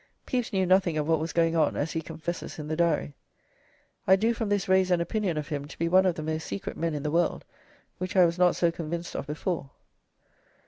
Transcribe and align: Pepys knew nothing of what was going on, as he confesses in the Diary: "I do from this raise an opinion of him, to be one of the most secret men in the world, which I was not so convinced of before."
Pepys 0.25 0.51
knew 0.51 0.65
nothing 0.65 0.97
of 0.97 1.07
what 1.07 1.19
was 1.19 1.31
going 1.31 1.55
on, 1.55 1.75
as 1.77 1.91
he 1.91 2.01
confesses 2.01 2.57
in 2.57 2.67
the 2.67 2.75
Diary: 2.75 3.13
"I 4.07 4.15
do 4.15 4.33
from 4.33 4.49
this 4.49 4.67
raise 4.67 4.89
an 4.89 4.99
opinion 4.99 5.37
of 5.37 5.49
him, 5.49 5.65
to 5.65 5.77
be 5.77 5.87
one 5.87 6.07
of 6.07 6.15
the 6.15 6.23
most 6.23 6.47
secret 6.47 6.75
men 6.75 6.95
in 6.95 7.03
the 7.03 7.11
world, 7.11 7.45
which 7.99 8.15
I 8.15 8.25
was 8.25 8.39
not 8.39 8.55
so 8.55 8.71
convinced 8.71 9.15
of 9.15 9.27
before." 9.27 9.69